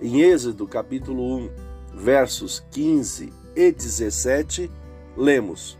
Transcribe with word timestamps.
Em 0.00 0.22
Êxodo 0.22 0.66
capítulo 0.66 1.36
1, 1.36 1.50
versos 1.94 2.64
15 2.72 3.32
e 3.54 3.70
17, 3.70 4.70
lemos: 5.16 5.78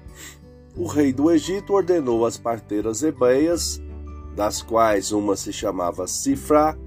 O 0.77 0.87
rei 0.87 1.13
do 1.13 1.31
Egito 1.31 1.73
ordenou 1.73 2.25
as 2.25 2.39
parteiras 2.39 3.03
hebreias, 3.03 3.83
das 4.37 4.63
quais 4.63 5.11
uma 5.11 5.35
se 5.35 5.53
chamava 5.53 6.07
Cifra 6.07 6.79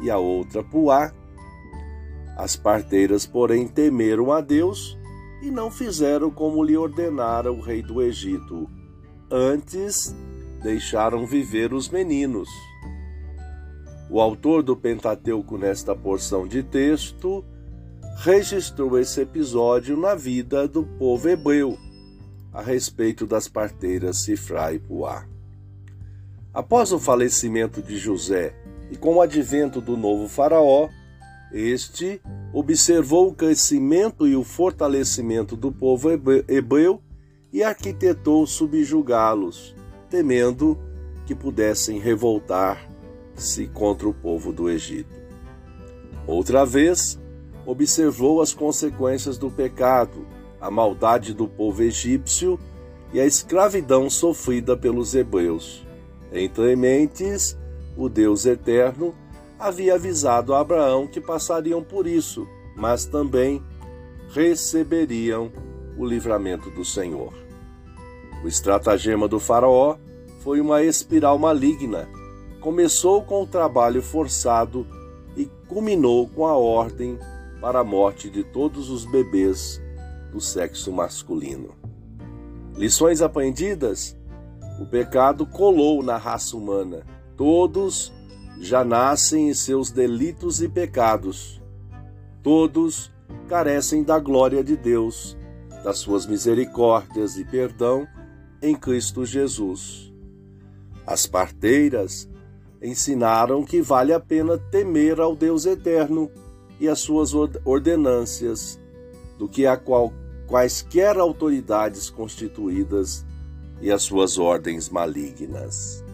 e 0.00 0.10
a 0.10 0.16
outra 0.16 0.64
Puá. 0.64 1.12
As 2.36 2.56
parteiras, 2.56 3.26
porém, 3.26 3.68
temeram 3.68 4.32
a 4.32 4.40
Deus 4.40 4.98
e 5.42 5.50
não 5.50 5.70
fizeram 5.70 6.30
como 6.30 6.64
lhe 6.64 6.76
ordenara 6.78 7.52
o 7.52 7.60
rei 7.60 7.82
do 7.82 8.00
Egito. 8.00 8.66
Antes, 9.30 10.16
deixaram 10.62 11.26
viver 11.26 11.74
os 11.74 11.90
meninos. 11.90 12.48
O 14.12 14.20
autor 14.20 14.64
do 14.64 14.76
Pentateuco, 14.76 15.56
nesta 15.56 15.94
porção 15.94 16.44
de 16.44 16.64
texto, 16.64 17.44
registrou 18.16 18.98
esse 18.98 19.20
episódio 19.20 19.96
na 19.96 20.16
vida 20.16 20.66
do 20.66 20.82
povo 20.82 21.28
hebreu, 21.28 21.78
a 22.52 22.60
respeito 22.60 23.24
das 23.24 23.46
parteiras 23.46 24.16
Sifra 24.16 24.74
e 24.74 24.80
Puá. 24.80 25.28
Após 26.52 26.90
o 26.90 26.98
falecimento 26.98 27.80
de 27.80 27.96
José 27.98 28.52
e 28.90 28.96
com 28.96 29.14
o 29.14 29.22
advento 29.22 29.80
do 29.80 29.96
novo 29.96 30.26
faraó, 30.26 30.88
este 31.52 32.20
observou 32.52 33.28
o 33.28 33.34
crescimento 33.34 34.26
e 34.26 34.34
o 34.34 34.42
fortalecimento 34.42 35.54
do 35.54 35.70
povo 35.70 36.10
hebreu 36.10 37.00
e 37.52 37.62
arquitetou 37.62 38.44
subjugá-los, 38.44 39.72
temendo 40.08 40.76
que 41.24 41.34
pudessem 41.34 42.00
revoltar 42.00 42.90
se 43.42 43.66
contra 43.66 44.08
o 44.08 44.14
povo 44.14 44.52
do 44.52 44.68
Egito. 44.68 45.18
Outra 46.26 46.64
vez, 46.64 47.18
observou 47.66 48.40
as 48.40 48.52
consequências 48.52 49.38
do 49.38 49.50
pecado, 49.50 50.26
a 50.60 50.70
maldade 50.70 51.32
do 51.34 51.48
povo 51.48 51.82
egípcio 51.82 52.58
e 53.12 53.20
a 53.20 53.26
escravidão 53.26 54.08
sofrida 54.08 54.76
pelos 54.76 55.14
hebreus. 55.14 55.84
Entre 56.32 56.76
mentes, 56.76 57.56
o 57.96 58.08
Deus 58.08 58.46
eterno 58.46 59.14
havia 59.58 59.94
avisado 59.94 60.54
a 60.54 60.60
Abraão 60.60 61.06
que 61.06 61.20
passariam 61.20 61.82
por 61.82 62.06
isso, 62.06 62.46
mas 62.76 63.04
também 63.04 63.62
receberiam 64.32 65.50
o 65.96 66.06
livramento 66.06 66.70
do 66.70 66.84
Senhor. 66.84 67.32
O 68.44 68.48
estratagema 68.48 69.26
do 69.26 69.40
Faraó 69.40 69.96
foi 70.42 70.60
uma 70.60 70.82
espiral 70.82 71.38
maligna 71.38 72.08
começou 72.60 73.22
com 73.22 73.42
o 73.42 73.46
trabalho 73.46 74.02
forçado 74.02 74.86
e 75.36 75.46
culminou 75.66 76.28
com 76.28 76.46
a 76.46 76.56
ordem 76.56 77.18
para 77.60 77.80
a 77.80 77.84
morte 77.84 78.28
de 78.30 78.44
todos 78.44 78.90
os 78.90 79.04
bebês 79.04 79.80
do 80.30 80.40
sexo 80.40 80.92
masculino. 80.92 81.74
Lições 82.76 83.20
aprendidas? 83.22 84.16
O 84.80 84.86
pecado 84.86 85.44
colou 85.44 86.02
na 86.02 86.16
raça 86.16 86.56
humana. 86.56 87.04
Todos 87.36 88.12
já 88.60 88.84
nascem 88.84 89.48
em 89.48 89.54
seus 89.54 89.90
delitos 89.90 90.62
e 90.62 90.68
pecados. 90.68 91.60
Todos 92.42 93.10
carecem 93.48 94.02
da 94.02 94.18
glória 94.18 94.62
de 94.62 94.76
Deus, 94.76 95.36
das 95.82 95.98
suas 95.98 96.26
misericórdias 96.26 97.36
e 97.36 97.44
perdão 97.44 98.06
em 98.62 98.74
Cristo 98.74 99.24
Jesus. 99.26 100.12
As 101.06 101.26
parteiras 101.26 102.28
ensinaram 102.82 103.64
que 103.64 103.82
vale 103.82 104.12
a 104.12 104.20
pena 104.20 104.58
temer 104.70 105.20
ao 105.20 105.36
Deus 105.36 105.66
eterno 105.66 106.30
e 106.78 106.88
as 106.88 107.00
suas 107.00 107.32
ordenâncias, 107.64 108.80
do 109.38 109.48
que 109.48 109.66
a 109.66 109.76
qual, 109.76 110.12
quaisquer 110.46 111.18
autoridades 111.18 112.08
constituídas 112.08 113.24
e 113.80 113.90
as 113.90 114.02
suas 114.02 114.38
ordens 114.38 114.88
malignas. 114.88 116.04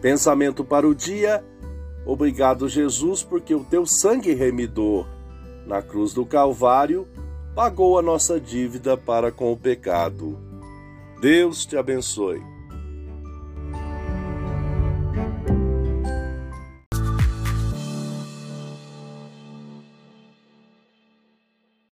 Pensamento 0.00 0.64
para 0.64 0.86
o 0.86 0.94
dia. 0.94 1.44
Obrigado, 2.06 2.68
Jesus, 2.68 3.22
porque 3.22 3.54
o 3.54 3.64
teu 3.64 3.86
sangue 3.86 4.34
remidor 4.34 5.06
na 5.66 5.80
cruz 5.80 6.12
do 6.12 6.26
Calvário 6.26 7.08
pagou 7.54 7.98
a 7.98 8.02
nossa 8.02 8.38
dívida 8.38 8.96
para 8.96 9.32
com 9.32 9.52
o 9.52 9.56
pecado. 9.56 10.38
Deus 11.20 11.64
te 11.64 11.76
abençoe. 11.76 12.53